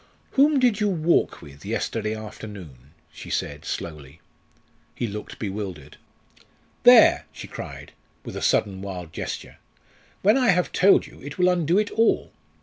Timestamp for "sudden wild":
8.41-9.13